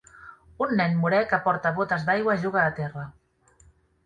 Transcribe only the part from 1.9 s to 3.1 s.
d'aigua juga a terra.